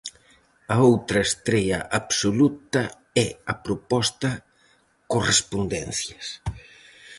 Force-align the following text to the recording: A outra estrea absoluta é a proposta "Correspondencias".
A 0.73 0.77
outra 0.91 1.19
estrea 1.27 1.79
absoluta 1.99 2.83
é 3.25 3.29
a 3.53 3.55
proposta 3.65 4.29
"Correspondencias". 5.13 6.27